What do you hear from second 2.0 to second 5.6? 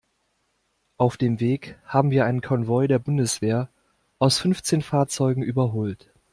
wir einen Konvoi der Bundeswehr aus fünfzehn Fahrzeugen